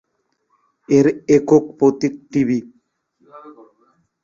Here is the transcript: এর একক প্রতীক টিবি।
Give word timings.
এর 0.89 1.05
একক 1.35 1.63
প্রতীক 1.77 2.13
টিবি। 2.31 2.59